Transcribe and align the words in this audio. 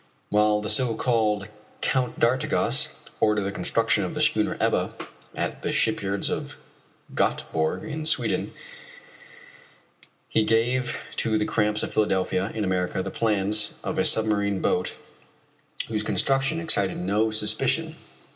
While 0.29 0.61
the 0.61 0.69
so 0.71 0.95
called 0.95 1.47
Count 1.81 2.19
d'Artigas 2.19 2.89
ordered 3.19 3.43
the 3.43 3.51
construction 3.51 4.03
of 4.03 4.15
the 4.15 4.21
schooner 4.23 4.57
Ebba 4.59 4.93
at 5.35 5.61
the 5.61 5.71
shipyards 5.71 6.31
of 6.31 6.57
Gotteborg, 7.13 7.83
in 7.87 8.07
Sweden, 8.07 8.51
he 10.27 10.43
gave 10.43 10.97
to 11.17 11.37
the 11.37 11.45
Cramps 11.45 11.83
of 11.83 11.93
Philadelphia, 11.93 12.51
in 12.55 12.63
America, 12.63 13.03
the 13.03 13.11
plans 13.11 13.75
of 13.83 13.99
a 13.99 14.03
submarine 14.03 14.59
boat 14.59 14.97
whose 15.87 16.01
construction 16.01 16.59
excited 16.59 16.97
no 16.97 17.29
suspicion. 17.29 17.95